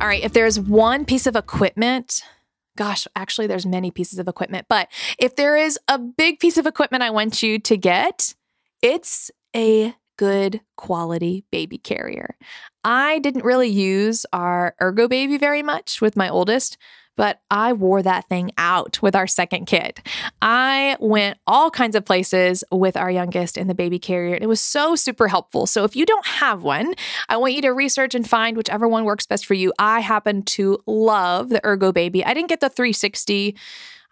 All 0.00 0.06
right, 0.06 0.22
if 0.22 0.32
there's 0.32 0.60
one 0.60 1.04
piece 1.04 1.26
of 1.26 1.36
equipment, 1.36 2.22
gosh, 2.76 3.08
actually, 3.16 3.46
there's 3.46 3.66
many 3.66 3.90
pieces 3.90 4.18
of 4.18 4.28
equipment, 4.28 4.66
but 4.68 4.88
if 5.18 5.36
there 5.36 5.56
is 5.56 5.78
a 5.88 5.98
big 5.98 6.38
piece 6.38 6.58
of 6.58 6.66
equipment 6.66 7.02
I 7.02 7.10
want 7.10 7.42
you 7.42 7.58
to 7.58 7.76
get, 7.76 8.34
it's 8.82 9.30
a 9.54 9.94
good 10.16 10.60
quality 10.76 11.44
baby 11.50 11.78
carrier. 11.78 12.36
I 12.84 13.18
didn't 13.18 13.44
really 13.44 13.68
use 13.68 14.24
our 14.32 14.74
Ergo 14.80 15.08
Baby 15.08 15.38
very 15.38 15.62
much 15.62 16.00
with 16.00 16.16
my 16.16 16.28
oldest, 16.28 16.78
but 17.16 17.40
I 17.50 17.72
wore 17.72 18.02
that 18.02 18.28
thing 18.28 18.52
out 18.58 19.00
with 19.02 19.16
our 19.16 19.26
second 19.26 19.66
kid. 19.66 20.00
I 20.40 20.96
went 21.00 21.38
all 21.46 21.70
kinds 21.70 21.96
of 21.96 22.04
places 22.04 22.62
with 22.70 22.96
our 22.96 23.10
youngest 23.10 23.56
in 23.56 23.66
the 23.66 23.74
baby 23.74 23.98
carrier, 23.98 24.34
and 24.34 24.44
it 24.44 24.48
was 24.48 24.60
so 24.60 24.94
super 24.94 25.28
helpful. 25.28 25.66
So 25.66 25.84
if 25.84 25.96
you 25.96 26.06
don't 26.06 26.26
have 26.26 26.62
one, 26.62 26.94
I 27.28 27.36
want 27.36 27.54
you 27.54 27.62
to 27.62 27.70
research 27.70 28.14
and 28.14 28.28
find 28.28 28.56
whichever 28.56 28.86
one 28.86 29.04
works 29.04 29.26
best 29.26 29.46
for 29.46 29.54
you. 29.54 29.72
I 29.78 30.00
happen 30.00 30.42
to 30.42 30.78
love 30.86 31.48
the 31.48 31.64
Ergo 31.66 31.92
Baby. 31.92 32.24
I 32.24 32.34
didn't 32.34 32.48
get 32.48 32.60
the 32.60 32.68
360. 32.68 33.56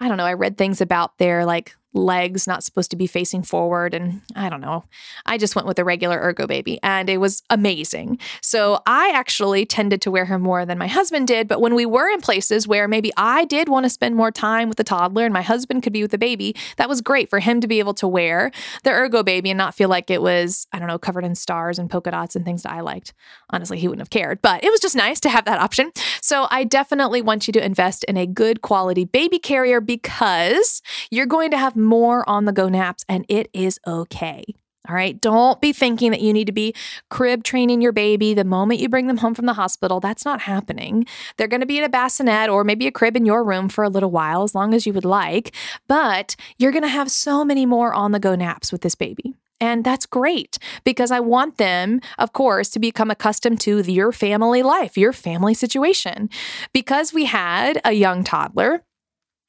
I 0.05 0.09
don't 0.09 0.19
know. 0.19 0.27
I 0.27 0.35
read 0.35 0.59
things 0.59 0.83
about 0.83 1.17
their 1.17 1.47
like 1.47 1.75
legs 1.95 2.47
not 2.47 2.65
supposed 2.65 2.91
to 2.91 2.97
be 2.97 3.07
facing 3.07 3.43
forward. 3.43 3.95
And 3.95 4.21
I 4.35 4.49
don't 4.49 4.61
know. 4.61 4.85
I 5.25 5.39
just 5.39 5.55
went 5.55 5.67
with 5.67 5.79
a 5.79 5.85
regular 5.85 6.19
Ergo 6.19 6.47
baby 6.47 6.81
and 6.83 7.09
it 7.09 7.19
was 7.19 7.43
amazing. 7.49 8.19
So 8.43 8.83
I 8.85 9.13
actually 9.15 9.65
tended 9.65 10.03
to 10.03 10.11
wear 10.11 10.25
her 10.27 10.39
more 10.39 10.67
than 10.67 10.77
my 10.77 10.89
husband 10.89 11.29
did. 11.29 11.47
But 11.47 11.61
when 11.61 11.75
we 11.75 11.87
were 11.87 12.09
in 12.09 12.21
places 12.21 12.67
where 12.67 12.89
maybe 12.89 13.13
I 13.17 13.45
did 13.45 13.69
want 13.69 13.85
to 13.85 13.91
spend 13.91 14.17
more 14.17 14.33
time 14.33 14.69
with 14.69 14.77
the 14.77 14.85
toddler 14.85 15.25
and 15.25 15.33
my 15.33 15.43
husband 15.43 15.85
could 15.85 15.93
be 15.93 16.03
with 16.03 16.11
the 16.11 16.19
baby, 16.19 16.57
that 16.77 16.89
was 16.89 17.01
great 17.01 17.31
for 17.31 17.39
him 17.39 17.61
to 17.61 17.69
be 17.69 17.79
able 17.79 17.95
to 17.95 18.09
wear 18.09 18.51
the 18.83 18.91
Ergo 18.91 19.23
baby 19.23 19.51
and 19.51 19.59
not 19.59 19.75
feel 19.75 19.89
like 19.89 20.11
it 20.11 20.21
was, 20.21 20.67
I 20.73 20.81
don't 20.81 20.89
know, 20.89 20.99
covered 20.99 21.25
in 21.25 21.37
stars 21.37 21.79
and 21.79 21.89
polka 21.89 22.11
dots 22.11 22.35
and 22.35 22.45
things 22.45 22.65
that 22.65 22.73
I 22.73 22.81
liked. 22.81 23.15
Honestly, 23.51 23.79
he 23.79 23.87
wouldn't 23.87 24.03
have 24.03 24.11
cared, 24.11 24.43
but 24.43 24.65
it 24.65 24.71
was 24.71 24.81
just 24.81 24.97
nice 24.97 25.21
to 25.21 25.29
have 25.29 25.45
that 25.45 25.61
option. 25.61 25.93
So 26.21 26.49
I 26.51 26.65
definitely 26.65 27.23
want 27.23 27.47
you 27.47 27.53
to 27.53 27.65
invest 27.65 28.03
in 28.05 28.17
a 28.17 28.27
good 28.27 28.63
quality 28.63 29.05
baby 29.05 29.39
carrier 29.39 29.81
because 29.95 30.83
you're 31.11 31.27
going 31.27 31.51
to 31.51 31.59
have 31.59 31.77
more 31.77 32.29
on 32.29 32.45
the 32.45 32.53
go 32.53 32.69
naps, 32.69 33.05
and 33.09 33.25
it 33.29 33.49
is 33.53 33.79
okay. 33.87 34.45
All 34.87 34.95
right. 34.95 35.19
Don't 35.19 35.63
be 35.63 35.73
thinking 35.73 36.11
that 36.11 36.21
you 36.21 36.35
need 36.35 36.47
to 36.47 36.53
be 36.53 36.75
crib 37.09 37.43
training 37.43 37.81
your 37.81 37.93
baby 37.93 38.35
the 38.35 38.45
moment 38.45 38.81
you 38.81 38.89
bring 38.91 39.07
them 39.07 39.17
home 39.17 39.35
from 39.35 39.47
the 39.47 39.55
hospital. 39.55 39.99
That's 39.99 40.27
not 40.27 40.43
happening. 40.43 41.07
They're 41.39 41.49
going 41.49 41.63
to 41.63 41.67
be 41.67 41.79
in 41.79 41.85
a 41.85 41.89
bassinet 41.89 42.51
or 42.51 42.65
maybe 42.65 42.87
a 42.87 42.93
crib 42.93 43.17
in 43.17 43.25
your 43.25 43.45
room 43.45 43.71
for 43.71 43.83
a 43.83 43.89
little 43.89 44.11
while, 44.11 44.43
as 44.43 44.55
long 44.55 44.75
as 44.75 44.87
you 44.87 44.93
would 44.93 45.07
like. 45.07 45.55
But 45.89 46.37
you're 46.59 46.73
going 46.73 46.83
to 46.83 46.89
have 46.89 47.11
so 47.11 47.47
many 47.47 47.65
more 47.65 47.95
on 47.95 48.13
the 48.13 48.21
go 48.21 48.35
naps 48.35 48.73
with 48.73 48.83
this 48.83 48.95
baby. 48.95 49.35
And 49.59 49.85
that's 49.85 50.05
great 50.05 50.59
because 50.85 51.11
I 51.11 51.21
want 51.21 51.57
them, 51.57 52.03
of 52.19 52.35
course, 52.35 52.69
to 52.71 52.79
become 52.79 53.11
accustomed 53.11 53.61
to 53.61 53.81
your 53.91 54.13
family 54.13 54.63
life, 54.63 54.99
your 54.99 55.15
family 55.15 55.55
situation. 55.55 56.29
Because 56.75 57.15
we 57.15 57.25
had 57.25 57.81
a 57.87 57.93
young 57.93 58.23
toddler, 58.23 58.83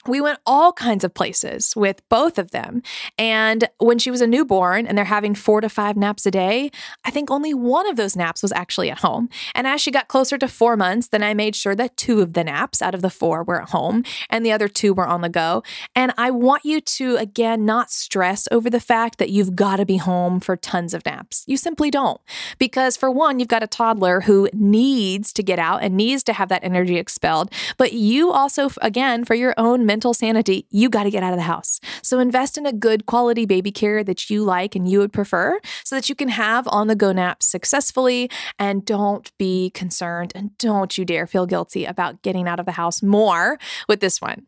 we 0.08 0.22
went 0.22 0.40
all 0.46 0.72
kinds 0.74 1.04
of 1.04 1.14
places 1.14 1.76
with 1.76 2.02
both 2.10 2.38
of 2.38 2.52
them. 2.52 2.82
And 3.18 3.68
when 3.80 4.00
she 4.00 4.12
was 4.12 4.22
a 4.22 4.28
newborn 4.28 4.86
and 4.86 4.98
they're 4.98 5.06
having 5.06 5.36
four 5.36 5.62
to 5.62 5.70
five 5.70 5.98
naps 5.98 6.26
a 6.26 6.32
day, 6.32 6.72
I 7.04 7.12
think 7.12 7.32
only 7.32 7.54
one 7.54 7.88
of 7.88 7.96
those 7.96 8.16
naps 8.16 8.42
was 8.42 8.52
actually 8.52 8.90
at 8.90 9.00
home. 9.00 9.30
And 9.54 9.66
as 9.68 9.82
she 9.82 9.92
got 9.92 10.08
closer 10.08 10.38
to 10.38 10.48
four 10.48 10.78
months, 10.78 11.08
then 11.08 11.24
I 11.24 11.34
made 11.34 11.56
sure 11.56 11.76
that 11.76 11.98
two 11.98 12.22
of 12.22 12.34
the 12.34 12.44
naps 12.44 12.82
out 12.82 12.96
of 12.96 13.02
the 13.02 13.10
four 13.10 13.44
were 13.44 13.62
at 13.62 13.70
home 13.70 14.04
and 14.30 14.46
the 14.46 14.52
other 14.52 14.68
two 14.68 14.94
were 14.94 15.08
on 15.08 15.22
the 15.22 15.30
go. 15.30 15.64
And 15.96 16.14
I 16.18 16.32
want 16.32 16.66
you 16.66 16.82
to, 16.82 17.18
again, 17.18 17.66
not 17.66 17.92
stress 17.92 18.48
over 18.52 18.70
the 18.70 18.80
fact 18.80 19.18
that 19.18 19.30
you've 19.30 19.56
got 19.56 19.78
to 19.78 19.86
be 19.86 19.98
home 19.98 20.40
for 20.40 20.56
tons 20.56 20.94
of 20.94 21.06
naps. 21.06 21.44
You 21.48 21.58
simply 21.58 21.90
don't. 21.90 22.22
Because 22.58 22.98
for 22.98 23.10
one, 23.10 23.40
you've 23.40 23.48
got 23.48 23.64
a 23.64 23.68
toddler 23.68 24.22
who 24.22 24.50
needs 24.54 25.34
to 25.34 25.44
get 25.44 25.60
out 25.60 25.82
and 25.82 25.96
needs 25.96 26.24
to 26.24 26.34
have 26.34 26.50
that 26.50 26.64
energy 26.64 26.98
expelled. 26.98 27.52
But 27.78 27.94
you 27.94 28.32
also, 28.32 28.70
again, 28.82 29.26
for 29.26 29.36
your 29.36 29.54
own 29.58 29.86
mental 29.96 30.14
sanity, 30.14 30.68
you 30.72 30.90
got 30.90 31.04
to 31.04 31.10
get 31.10 31.24
out 31.24 31.32
of 31.32 31.38
the 31.38 31.44
house. 31.44 31.80
So 32.02 32.20
invest 32.20 32.58
in 32.58 32.66
a 32.66 32.74
good 32.74 33.06
quality 33.06 33.46
baby 33.46 33.72
care 33.72 34.04
that 34.04 34.30
you 34.30 34.44
like 34.44 34.76
and 34.76 34.86
you 34.90 35.00
would 35.00 35.14
prefer 35.14 35.58
so 35.86 35.96
that 35.96 36.10
you 36.10 36.16
can 36.16 36.28
have 36.28 36.68
on 36.68 36.88
the 36.88 36.98
go 36.98 37.14
naps 37.14 37.46
successfully 37.46 38.30
and 38.60 38.84
don't 38.84 39.32
be 39.38 39.70
concerned 39.70 40.34
and 40.36 40.58
don't 40.58 40.98
you 40.98 41.06
dare 41.06 41.28
feel 41.28 41.46
guilty 41.46 41.86
about 41.86 42.22
getting 42.24 42.46
out 42.46 42.60
of 42.60 42.66
the 42.66 42.74
house 42.74 43.02
more 43.02 43.58
with 43.88 44.02
this 44.02 44.20
one. 44.20 44.46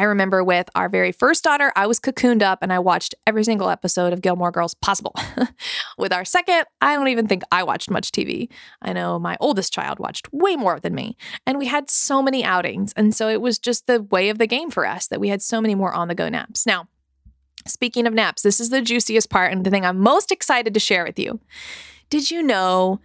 I 0.00 0.04
remember 0.04 0.42
with 0.42 0.70
our 0.74 0.88
very 0.88 1.12
first 1.12 1.44
daughter, 1.44 1.74
I 1.76 1.86
was 1.86 2.00
cocooned 2.00 2.40
up 2.40 2.60
and 2.62 2.72
I 2.72 2.78
watched 2.78 3.14
every 3.26 3.44
single 3.44 3.68
episode 3.68 4.14
of 4.14 4.22
Gilmore 4.22 4.50
Girls 4.50 4.72
possible. 4.72 5.14
with 5.98 6.10
our 6.10 6.24
second, 6.24 6.64
I 6.80 6.96
don't 6.96 7.08
even 7.08 7.26
think 7.26 7.42
I 7.52 7.64
watched 7.64 7.90
much 7.90 8.10
TV. 8.10 8.48
I 8.80 8.94
know 8.94 9.18
my 9.18 9.36
oldest 9.40 9.74
child 9.74 9.98
watched 9.98 10.32
way 10.32 10.56
more 10.56 10.80
than 10.80 10.94
me. 10.94 11.18
And 11.46 11.58
we 11.58 11.66
had 11.66 11.90
so 11.90 12.22
many 12.22 12.42
outings. 12.42 12.94
And 12.96 13.14
so 13.14 13.28
it 13.28 13.42
was 13.42 13.58
just 13.58 13.86
the 13.86 14.00
way 14.04 14.30
of 14.30 14.38
the 14.38 14.46
game 14.46 14.70
for 14.70 14.86
us 14.86 15.06
that 15.08 15.20
we 15.20 15.28
had 15.28 15.42
so 15.42 15.60
many 15.60 15.74
more 15.74 15.92
on 15.92 16.08
the 16.08 16.14
go 16.14 16.30
naps. 16.30 16.64
Now, 16.64 16.88
speaking 17.66 18.06
of 18.06 18.14
naps, 18.14 18.40
this 18.40 18.58
is 18.58 18.70
the 18.70 18.80
juiciest 18.80 19.28
part 19.28 19.52
and 19.52 19.66
the 19.66 19.70
thing 19.70 19.84
I'm 19.84 20.00
most 20.00 20.32
excited 20.32 20.72
to 20.72 20.80
share 20.80 21.04
with 21.04 21.18
you. 21.18 21.40
Did 22.08 22.30
you 22.30 22.42
know 22.42 23.00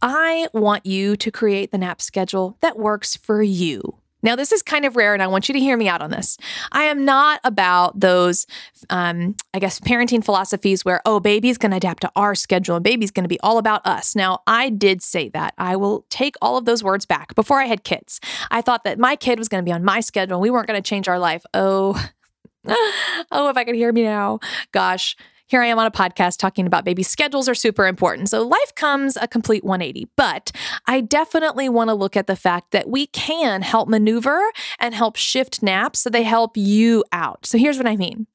I 0.00 0.46
want 0.54 0.86
you 0.86 1.16
to 1.16 1.32
create 1.32 1.72
the 1.72 1.78
nap 1.78 2.00
schedule 2.00 2.56
that 2.60 2.78
works 2.78 3.16
for 3.16 3.42
you? 3.42 3.97
Now, 4.22 4.34
this 4.36 4.52
is 4.52 4.62
kind 4.62 4.84
of 4.84 4.96
rare, 4.96 5.14
and 5.14 5.22
I 5.22 5.26
want 5.26 5.48
you 5.48 5.52
to 5.52 5.60
hear 5.60 5.76
me 5.76 5.88
out 5.88 6.02
on 6.02 6.10
this. 6.10 6.36
I 6.72 6.84
am 6.84 7.04
not 7.04 7.40
about 7.44 8.00
those, 8.00 8.46
um, 8.90 9.36
I 9.54 9.58
guess, 9.58 9.78
parenting 9.78 10.24
philosophies 10.24 10.84
where, 10.84 11.00
oh, 11.06 11.20
baby's 11.20 11.58
going 11.58 11.70
to 11.70 11.76
adapt 11.76 12.00
to 12.02 12.10
our 12.16 12.34
schedule 12.34 12.76
and 12.76 12.84
baby's 12.84 13.10
going 13.10 13.24
to 13.24 13.28
be 13.28 13.40
all 13.40 13.58
about 13.58 13.86
us. 13.86 14.16
Now, 14.16 14.40
I 14.46 14.70
did 14.70 15.02
say 15.02 15.28
that. 15.30 15.54
I 15.56 15.76
will 15.76 16.04
take 16.10 16.34
all 16.42 16.56
of 16.56 16.64
those 16.64 16.82
words 16.82 17.06
back. 17.06 17.34
Before 17.34 17.60
I 17.60 17.66
had 17.66 17.84
kids, 17.84 18.20
I 18.50 18.60
thought 18.60 18.84
that 18.84 18.98
my 18.98 19.14
kid 19.14 19.38
was 19.38 19.48
going 19.48 19.62
to 19.62 19.68
be 19.68 19.72
on 19.72 19.84
my 19.84 20.00
schedule 20.00 20.36
and 20.36 20.42
we 20.42 20.50
weren't 20.50 20.66
going 20.66 20.82
to 20.82 20.88
change 20.88 21.08
our 21.08 21.18
life. 21.18 21.44
Oh, 21.54 21.94
oh, 23.30 23.48
if 23.48 23.56
I 23.56 23.64
could 23.64 23.76
hear 23.76 23.92
me 23.92 24.02
now. 24.02 24.40
Gosh 24.72 25.16
here 25.48 25.62
I 25.62 25.66
am 25.66 25.78
on 25.78 25.86
a 25.86 25.90
podcast 25.90 26.38
talking 26.38 26.66
about 26.66 26.84
baby 26.84 27.02
schedules 27.02 27.48
are 27.48 27.54
super 27.54 27.86
important. 27.86 28.28
So 28.28 28.46
life 28.46 28.74
comes 28.74 29.16
a 29.16 29.26
complete 29.26 29.64
180. 29.64 30.08
But 30.16 30.52
I 30.86 31.00
definitely 31.00 31.68
want 31.68 31.88
to 31.88 31.94
look 31.94 32.16
at 32.16 32.26
the 32.26 32.36
fact 32.36 32.70
that 32.70 32.88
we 32.88 33.06
can 33.06 33.62
help 33.62 33.88
maneuver 33.88 34.40
and 34.78 34.94
help 34.94 35.16
shift 35.16 35.62
naps 35.62 36.00
so 36.00 36.10
they 36.10 36.22
help 36.22 36.56
you 36.56 37.04
out. 37.12 37.46
So 37.46 37.58
here's 37.58 37.78
what 37.78 37.86
I 37.86 37.96
mean. 37.96 38.26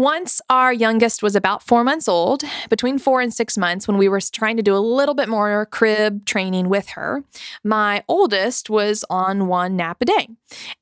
Once 0.00 0.40
our 0.48 0.72
youngest 0.72 1.22
was 1.22 1.36
about 1.36 1.62
four 1.62 1.84
months 1.84 2.08
old, 2.08 2.42
between 2.70 2.98
four 2.98 3.20
and 3.20 3.34
six 3.34 3.58
months, 3.58 3.86
when 3.86 3.98
we 3.98 4.08
were 4.08 4.18
trying 4.32 4.56
to 4.56 4.62
do 4.62 4.74
a 4.74 4.78
little 4.78 5.14
bit 5.14 5.28
more 5.28 5.66
crib 5.66 6.24
training 6.24 6.70
with 6.70 6.88
her, 6.88 7.22
my 7.62 8.02
oldest 8.08 8.70
was 8.70 9.04
on 9.10 9.46
one 9.46 9.76
nap 9.76 9.98
a 10.00 10.06
day. 10.06 10.26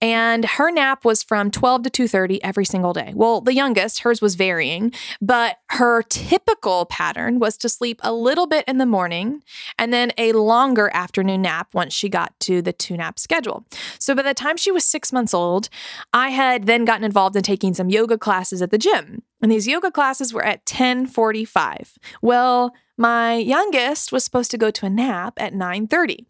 And 0.00 0.44
her 0.44 0.70
nap 0.70 1.04
was 1.04 1.24
from 1.24 1.50
12 1.50 1.82
to 1.82 1.90
2:30 1.90 2.38
every 2.44 2.64
single 2.64 2.92
day. 2.92 3.12
Well, 3.12 3.40
the 3.40 3.54
youngest, 3.54 4.02
hers 4.02 4.22
was 4.22 4.36
varying, 4.36 4.92
but 5.20 5.56
her 5.70 6.02
typical 6.02 6.86
pattern 6.86 7.40
was 7.40 7.56
to 7.56 7.68
sleep 7.68 8.00
a 8.04 8.12
little 8.12 8.46
bit 8.46 8.64
in 8.68 8.78
the 8.78 8.86
morning 8.86 9.42
and 9.80 9.92
then 9.92 10.12
a 10.16 10.30
longer 10.30 10.92
afternoon 10.94 11.42
nap 11.42 11.74
once 11.74 11.92
she 11.92 12.08
got 12.08 12.38
to 12.46 12.62
the 12.62 12.72
two 12.72 12.96
nap 12.96 13.18
schedule. 13.18 13.66
So 13.98 14.14
by 14.14 14.22
the 14.22 14.32
time 14.32 14.56
she 14.56 14.70
was 14.70 14.84
six 14.84 15.12
months 15.12 15.34
old, 15.34 15.68
I 16.12 16.28
had 16.28 16.66
then 16.66 16.84
gotten 16.84 17.02
involved 17.02 17.34
in 17.34 17.42
taking 17.42 17.74
some 17.74 17.90
yoga 17.90 18.16
classes 18.16 18.62
at 18.62 18.70
the 18.70 18.78
gym. 18.78 19.07
And 19.40 19.50
these 19.50 19.68
yoga 19.68 19.90
classes 19.90 20.32
were 20.32 20.44
at 20.44 20.64
10:45. 20.66 21.96
Well, 22.22 22.74
my 22.96 23.34
youngest 23.34 24.12
was 24.12 24.24
supposed 24.24 24.50
to 24.50 24.58
go 24.58 24.70
to 24.70 24.86
a 24.86 24.90
nap 24.90 25.34
at 25.36 25.54
9:30. 25.54 26.26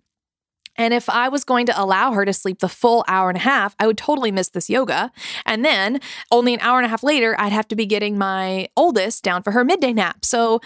And 0.77 0.95
if 0.95 1.11
I 1.11 1.29
was 1.29 1.43
going 1.43 1.67
to 1.67 1.83
allow 1.83 2.13
her 2.13 2.25
to 2.25 2.33
sleep 2.33 2.61
the 2.61 2.69
full 2.69 3.05
hour 3.09 3.29
and 3.29 3.37
a 3.37 3.41
half, 3.41 3.75
I 3.81 3.87
would 3.89 3.99
totally 3.99 4.31
miss 4.31 4.49
this 4.51 4.71
yoga. 4.71 5.11
And 5.45 5.65
then 5.65 6.01
only 6.31 6.55
an 6.55 6.61
hour 6.61 6.79
and 6.79 6.87
a 6.87 6.89
half 6.89 7.03
later, 7.03 7.35
I'd 7.39 7.53
have 7.53 7.67
to 7.69 7.77
be 7.77 7.85
getting 7.85 8.17
my 8.17 8.69
oldest 8.77 9.25
down 9.25 9.43
for 9.43 9.51
her 9.51 9.65
midday 9.65 9.93
nap. 9.93 10.25
So 10.25 10.61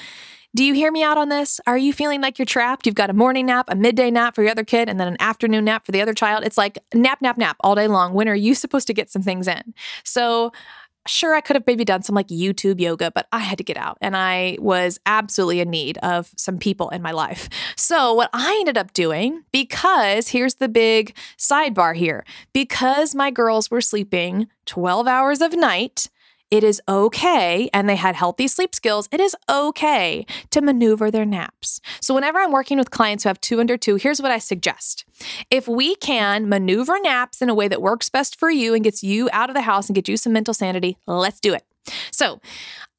do 0.54 0.64
you 0.64 0.74
hear 0.74 0.92
me 0.92 1.02
out 1.02 1.16
on 1.16 1.30
this? 1.30 1.62
Are 1.66 1.78
you 1.78 1.94
feeling 1.94 2.20
like 2.20 2.38
you're 2.38 2.44
trapped? 2.44 2.84
You've 2.84 2.94
got 2.94 3.08
a 3.08 3.14
morning 3.14 3.46
nap, 3.46 3.70
a 3.70 3.74
midday 3.74 4.10
nap 4.10 4.34
for 4.34 4.42
your 4.42 4.50
other 4.50 4.64
kid, 4.64 4.90
and 4.90 5.00
then 5.00 5.08
an 5.08 5.16
afternoon 5.18 5.64
nap 5.64 5.86
for 5.86 5.92
the 5.92 6.02
other 6.02 6.12
child. 6.12 6.44
It's 6.44 6.58
like 6.58 6.78
nap, 6.92 7.22
nap, 7.22 7.38
nap 7.38 7.56
all 7.60 7.74
day 7.74 7.88
long. 7.88 8.12
When 8.12 8.28
are 8.28 8.34
you 8.34 8.54
supposed 8.54 8.86
to 8.88 8.94
get 8.94 9.10
some 9.10 9.22
things 9.22 9.48
in? 9.48 9.72
So 10.04 10.52
sure, 11.06 11.34
I 11.34 11.40
could 11.40 11.56
have 11.56 11.66
maybe 11.66 11.84
done 11.84 12.02
some 12.02 12.14
like 12.14 12.28
YouTube 12.28 12.80
yoga, 12.80 13.10
but 13.10 13.26
I 13.32 13.38
had 13.38 13.58
to 13.58 13.64
get 13.64 13.76
out 13.76 13.98
and 14.00 14.16
I 14.16 14.56
was 14.60 15.00
absolutely 15.06 15.60
in 15.60 15.70
need 15.70 15.98
of 15.98 16.32
some 16.36 16.58
people 16.58 16.88
in 16.90 17.02
my 17.02 17.12
life. 17.12 17.48
So, 17.76 18.14
what 18.14 18.30
I 18.32 18.56
ended 18.60 18.78
up 18.78 18.92
doing, 18.92 19.42
because 19.52 20.28
here's 20.28 20.54
the 20.54 20.68
big 20.68 21.16
sidebar 21.36 21.96
here, 21.96 22.24
because 22.52 23.14
my 23.14 23.30
girls 23.30 23.70
were 23.70 23.80
sleeping 23.80 24.48
12 24.66 25.06
hours 25.06 25.40
of 25.40 25.54
night, 25.56 26.08
it 26.52 26.62
is 26.62 26.82
okay, 26.86 27.70
and 27.72 27.88
they 27.88 27.96
had 27.96 28.14
healthy 28.14 28.46
sleep 28.46 28.74
skills, 28.74 29.08
it 29.10 29.20
is 29.20 29.34
okay 29.48 30.26
to 30.50 30.60
maneuver 30.60 31.10
their 31.10 31.24
naps. 31.24 31.80
So, 31.98 32.14
whenever 32.14 32.38
I'm 32.38 32.52
working 32.52 32.76
with 32.76 32.90
clients 32.90 33.24
who 33.24 33.30
have 33.30 33.40
two 33.40 33.58
under 33.58 33.78
two, 33.78 33.96
here's 33.96 34.20
what 34.20 34.30
I 34.30 34.36
suggest. 34.36 35.06
If 35.50 35.66
we 35.66 35.96
can 35.96 36.50
maneuver 36.50 37.00
naps 37.00 37.40
in 37.40 37.48
a 37.48 37.54
way 37.54 37.68
that 37.68 37.80
works 37.80 38.10
best 38.10 38.38
for 38.38 38.50
you 38.50 38.74
and 38.74 38.84
gets 38.84 39.02
you 39.02 39.30
out 39.32 39.48
of 39.48 39.54
the 39.54 39.62
house 39.62 39.88
and 39.88 39.94
get 39.94 40.08
you 40.08 40.18
some 40.18 40.34
mental 40.34 40.52
sanity, 40.52 40.98
let's 41.06 41.40
do 41.40 41.54
it. 41.54 41.64
So 42.10 42.42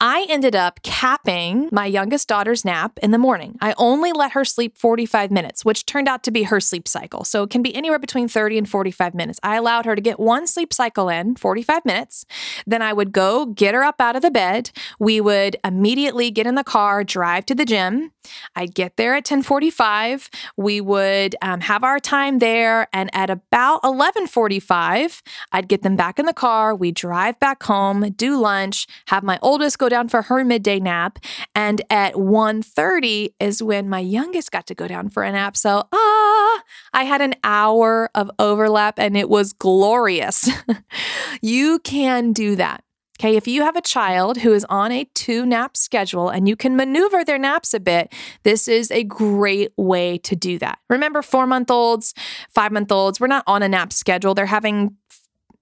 I 0.05 0.25
ended 0.27 0.53
up 0.53 0.81
capping 0.83 1.69
my 1.71 1.85
youngest 1.85 2.27
daughter's 2.27 2.65
nap 2.65 2.99
in 3.01 3.11
the 3.11 3.17
morning. 3.17 3.57
I 3.61 3.73
only 3.77 4.11
let 4.11 4.33
her 4.33 4.43
sleep 4.43 4.77
45 4.77 5.31
minutes, 5.31 5.63
which 5.63 5.85
turned 5.85 6.09
out 6.09 6.23
to 6.23 6.31
be 6.31 6.43
her 6.43 6.59
sleep 6.59 6.89
cycle. 6.89 7.23
So 7.23 7.43
it 7.43 7.49
can 7.49 7.61
be 7.61 7.73
anywhere 7.73 7.99
between 7.99 8.27
30 8.27 8.57
and 8.57 8.69
45 8.69 9.13
minutes. 9.13 9.39
I 9.43 9.55
allowed 9.55 9.85
her 9.85 9.95
to 9.95 10.01
get 10.01 10.19
one 10.19 10.45
sleep 10.45 10.73
cycle 10.73 11.07
in, 11.07 11.37
45 11.37 11.85
minutes. 11.85 12.25
Then 12.67 12.81
I 12.81 12.91
would 12.91 13.13
go 13.13 13.45
get 13.45 13.75
her 13.75 13.81
up 13.81 14.01
out 14.01 14.17
of 14.17 14.21
the 14.21 14.29
bed. 14.29 14.71
We 14.99 15.21
would 15.21 15.55
immediately 15.63 16.31
get 16.31 16.47
in 16.47 16.55
the 16.55 16.65
car, 16.65 17.05
drive 17.05 17.45
to 17.45 17.55
the 17.55 17.63
gym. 17.63 18.11
I'd 18.55 18.75
get 18.75 18.97
there 18.97 19.15
at 19.15 19.25
10:45. 19.25 20.29
We 20.57 20.81
would 20.81 21.35
um, 21.41 21.61
have 21.61 21.83
our 21.83 21.99
time 21.99 22.39
there, 22.39 22.87
and 22.93 23.09
at 23.13 23.29
about 23.29 23.81
11:45, 23.83 25.21
I'd 25.51 25.67
get 25.67 25.81
them 25.81 25.95
back 25.95 26.19
in 26.19 26.25
the 26.25 26.33
car. 26.33 26.75
We 26.75 26.91
drive 26.91 27.39
back 27.39 27.63
home, 27.63 28.09
do 28.15 28.39
lunch, 28.39 28.87
have 29.07 29.23
my 29.23 29.39
oldest 29.41 29.77
go 29.77 29.89
down 29.93 30.09
for 30.09 30.23
her 30.23 30.43
midday 30.43 30.79
nap, 30.79 31.19
and 31.55 31.81
at 31.89 32.15
1:30 32.15 33.33
is 33.39 33.63
when 33.63 33.89
my 33.89 33.99
youngest 33.99 34.51
got 34.51 34.67
to 34.67 34.75
go 34.75 34.87
down 34.87 35.09
for 35.09 35.23
a 35.23 35.31
nap. 35.31 35.55
So 35.55 35.87
ah, 35.91 36.63
I 36.93 37.03
had 37.03 37.21
an 37.21 37.35
hour 37.43 38.09
of 38.15 38.29
overlap, 38.39 38.99
and 38.99 39.15
it 39.15 39.29
was 39.29 39.53
glorious. 39.53 40.49
you 41.41 41.79
can 41.79 42.33
do 42.33 42.55
that. 42.55 42.83
Okay, 43.19 43.37
if 43.37 43.47
you 43.47 43.61
have 43.61 43.75
a 43.75 43.81
child 43.81 44.39
who 44.39 44.51
is 44.53 44.65
on 44.65 44.91
a 44.91 45.05
two 45.13 45.45
nap 45.45 45.77
schedule 45.77 46.29
and 46.29 46.49
you 46.49 46.55
can 46.55 46.75
maneuver 46.75 47.23
their 47.23 47.37
naps 47.37 47.73
a 47.73 47.79
bit, 47.79 48.11
this 48.43 48.67
is 48.67 48.91
a 48.91 49.03
great 49.03 49.71
way 49.77 50.17
to 50.19 50.35
do 50.35 50.57
that. 50.59 50.79
Remember, 50.89 51.21
four 51.21 51.45
month 51.45 51.69
olds, 51.69 52.13
five 52.49 52.71
month 52.71 52.91
olds, 52.91 53.19
we're 53.19 53.27
not 53.27 53.43
on 53.47 53.63
a 53.63 53.69
nap 53.69 53.93
schedule. 53.93 54.33
They're 54.33 54.47
having 54.47 54.97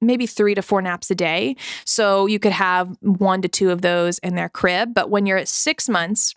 maybe 0.01 0.25
three 0.25 0.55
to 0.55 0.62
four 0.62 0.81
naps 0.81 1.10
a 1.12 1.15
day. 1.15 1.55
So 1.86 2.25
you 2.25 2.39
could 2.39 2.51
have 2.51 2.96
one 3.01 3.41
to 3.43 3.48
two 3.48 3.70
of 3.70 3.81
those 3.81 4.20
in 4.20 4.36
their 4.36 4.50
crib. 4.50 4.93
But 4.93 5.10
when 5.10 5.25
you're 5.25 5.38
at 5.38 5.48
six 5.48 5.88
months, 5.88 6.36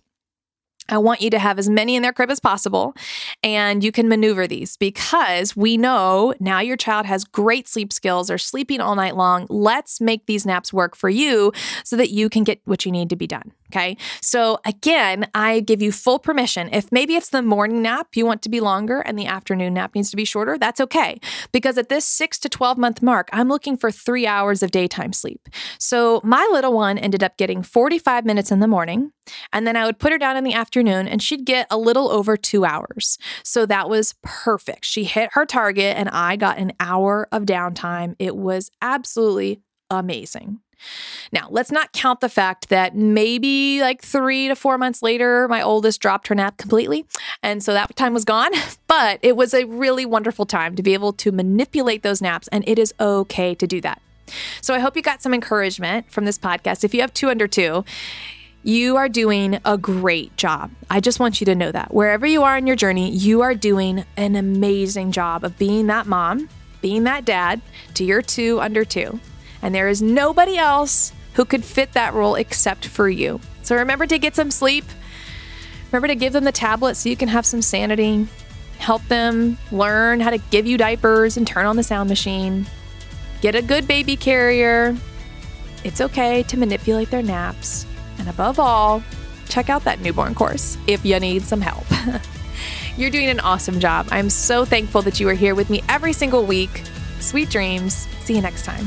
I 0.88 0.98
want 0.98 1.20
you 1.20 1.30
to 1.30 1.38
have 1.38 1.58
as 1.58 1.68
many 1.68 1.96
in 1.96 2.02
their 2.02 2.12
crib 2.12 2.30
as 2.30 2.40
possible 2.40 2.94
and 3.42 3.82
you 3.82 3.90
can 3.90 4.08
maneuver 4.08 4.46
these 4.46 4.76
because 4.76 5.56
we 5.56 5.76
know 5.76 6.34
now 6.40 6.60
your 6.60 6.76
child 6.76 7.06
has 7.06 7.24
great 7.24 7.66
sleep 7.66 7.92
skills 7.92 8.30
or 8.30 8.38
sleeping 8.38 8.80
all 8.80 8.94
night 8.94 9.16
long. 9.16 9.46
Let's 9.48 10.00
make 10.00 10.26
these 10.26 10.44
naps 10.44 10.72
work 10.72 10.94
for 10.94 11.08
you 11.08 11.52
so 11.84 11.96
that 11.96 12.10
you 12.10 12.28
can 12.28 12.44
get 12.44 12.60
what 12.64 12.84
you 12.84 12.92
need 12.92 13.10
to 13.10 13.16
be 13.16 13.26
done. 13.26 13.52
Okay. 13.74 13.96
So 14.20 14.58
again, 14.64 15.28
I 15.34 15.58
give 15.58 15.82
you 15.82 15.90
full 15.90 16.20
permission. 16.20 16.68
If 16.72 16.92
maybe 16.92 17.16
it's 17.16 17.30
the 17.30 17.42
morning 17.42 17.82
nap 17.82 18.14
you 18.14 18.24
want 18.24 18.40
to 18.42 18.48
be 18.48 18.60
longer 18.60 19.00
and 19.00 19.18
the 19.18 19.26
afternoon 19.26 19.74
nap 19.74 19.96
needs 19.96 20.10
to 20.10 20.16
be 20.16 20.24
shorter, 20.24 20.56
that's 20.58 20.80
okay. 20.80 21.18
Because 21.50 21.76
at 21.76 21.88
this 21.88 22.04
six 22.04 22.38
to 22.40 22.48
12 22.48 22.78
month 22.78 23.02
mark, 23.02 23.28
I'm 23.32 23.48
looking 23.48 23.76
for 23.76 23.90
three 23.90 24.28
hours 24.28 24.62
of 24.62 24.70
daytime 24.70 25.12
sleep. 25.12 25.48
So 25.78 26.20
my 26.22 26.48
little 26.52 26.72
one 26.72 26.98
ended 26.98 27.24
up 27.24 27.36
getting 27.36 27.64
45 27.64 28.24
minutes 28.24 28.52
in 28.52 28.60
the 28.60 28.68
morning. 28.68 29.10
And 29.52 29.66
then 29.66 29.74
I 29.74 29.86
would 29.86 29.98
put 29.98 30.12
her 30.12 30.18
down 30.18 30.36
in 30.36 30.44
the 30.44 30.54
afternoon 30.74 31.06
and 31.06 31.22
she'd 31.22 31.44
get 31.44 31.68
a 31.70 31.78
little 31.78 32.10
over 32.10 32.36
two 32.36 32.64
hours. 32.64 33.16
So 33.44 33.64
that 33.66 33.88
was 33.88 34.14
perfect. 34.22 34.84
She 34.84 35.04
hit 35.04 35.30
her 35.34 35.46
target 35.46 35.96
and 35.96 36.08
I 36.08 36.34
got 36.34 36.58
an 36.58 36.72
hour 36.80 37.28
of 37.30 37.44
downtime. 37.44 38.16
It 38.18 38.34
was 38.34 38.72
absolutely 38.82 39.60
amazing. 39.88 40.58
Now, 41.32 41.46
let's 41.50 41.70
not 41.70 41.92
count 41.92 42.20
the 42.20 42.28
fact 42.28 42.70
that 42.70 42.96
maybe 42.96 43.80
like 43.80 44.02
three 44.02 44.48
to 44.48 44.56
four 44.56 44.76
months 44.76 45.00
later, 45.00 45.46
my 45.46 45.62
oldest 45.62 46.00
dropped 46.00 46.26
her 46.26 46.34
nap 46.34 46.56
completely. 46.56 47.06
And 47.42 47.62
so 47.62 47.72
that 47.72 47.94
time 47.94 48.12
was 48.12 48.24
gone. 48.24 48.50
But 48.86 49.18
it 49.22 49.34
was 49.34 49.54
a 49.54 49.64
really 49.64 50.06
wonderful 50.06 50.46
time 50.46 50.76
to 50.76 50.82
be 50.82 50.94
able 50.94 51.12
to 51.14 51.32
manipulate 51.32 52.04
those 52.04 52.22
naps. 52.22 52.46
And 52.52 52.62
it 52.68 52.78
is 52.78 52.94
okay 53.00 53.52
to 53.56 53.66
do 53.66 53.80
that. 53.80 54.00
So 54.60 54.72
I 54.72 54.78
hope 54.78 54.94
you 54.94 55.02
got 55.02 55.20
some 55.20 55.34
encouragement 55.34 56.12
from 56.12 56.26
this 56.26 56.38
podcast. 56.38 56.84
If 56.84 56.94
you 56.94 57.00
have 57.00 57.12
two 57.12 57.28
under 57.28 57.48
two, 57.48 57.84
you 58.64 58.96
are 58.96 59.08
doing 59.08 59.60
a 59.64 59.78
great 59.78 60.36
job. 60.36 60.72
I 60.90 60.98
just 60.98 61.20
want 61.20 61.40
you 61.40 61.44
to 61.44 61.54
know 61.54 61.70
that. 61.70 61.94
Wherever 61.94 62.26
you 62.26 62.42
are 62.42 62.58
in 62.58 62.66
your 62.66 62.74
journey, 62.74 63.10
you 63.10 63.42
are 63.42 63.54
doing 63.54 64.04
an 64.16 64.34
amazing 64.34 65.12
job 65.12 65.44
of 65.44 65.56
being 65.58 65.86
that 65.86 66.06
mom, 66.06 66.48
being 66.80 67.04
that 67.04 67.24
dad 67.24 67.60
to 67.94 68.04
your 68.04 68.22
two 68.22 68.60
under 68.60 68.84
two 68.84 69.20
and 69.64 69.74
there 69.74 69.88
is 69.88 70.02
nobody 70.02 70.58
else 70.58 71.10
who 71.32 71.44
could 71.46 71.64
fit 71.64 71.94
that 71.94 72.12
role 72.12 72.34
except 72.34 72.86
for 72.86 73.08
you. 73.08 73.40
So 73.62 73.74
remember 73.76 74.06
to 74.06 74.18
get 74.18 74.36
some 74.36 74.50
sleep. 74.50 74.84
Remember 75.90 76.06
to 76.06 76.14
give 76.14 76.34
them 76.34 76.44
the 76.44 76.52
tablet 76.52 76.96
so 76.96 77.08
you 77.08 77.16
can 77.16 77.28
have 77.28 77.46
some 77.46 77.62
sanity. 77.62 78.28
Help 78.76 79.02
them 79.08 79.56
learn 79.72 80.20
how 80.20 80.28
to 80.28 80.36
give 80.36 80.66
you 80.66 80.76
diapers 80.76 81.38
and 81.38 81.46
turn 81.46 81.64
on 81.64 81.76
the 81.76 81.82
sound 81.82 82.10
machine. 82.10 82.66
Get 83.40 83.54
a 83.54 83.62
good 83.62 83.88
baby 83.88 84.16
carrier. 84.16 84.94
It's 85.82 86.02
okay 86.02 86.42
to 86.42 86.58
manipulate 86.58 87.10
their 87.10 87.22
naps. 87.22 87.86
And 88.18 88.28
above 88.28 88.58
all, 88.58 89.02
check 89.48 89.68
out 89.68 89.84
that 89.84 90.00
newborn 90.00 90.34
course 90.34 90.78
if 90.86 91.04
you 91.04 91.18
need 91.20 91.42
some 91.42 91.60
help. 91.60 91.86
You're 92.96 93.10
doing 93.10 93.28
an 93.28 93.40
awesome 93.40 93.80
job. 93.80 94.06
I'm 94.10 94.30
so 94.30 94.64
thankful 94.64 95.02
that 95.02 95.18
you 95.18 95.28
are 95.28 95.34
here 95.34 95.54
with 95.54 95.68
me 95.68 95.82
every 95.88 96.12
single 96.12 96.46
week. 96.46 96.82
Sweet 97.18 97.50
dreams. 97.50 98.06
See 98.20 98.36
you 98.36 98.42
next 98.42 98.64
time. 98.64 98.86